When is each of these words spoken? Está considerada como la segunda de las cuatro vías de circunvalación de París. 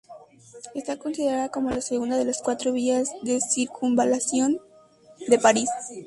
Está 0.73 0.97
considerada 0.97 1.49
como 1.51 1.69
la 1.69 1.79
segunda 1.79 2.17
de 2.17 2.25
las 2.25 2.41
cuatro 2.41 2.73
vías 2.73 3.11
de 3.21 3.39
circunvalación 3.39 4.59
de 5.27 5.37
París. 5.37 5.69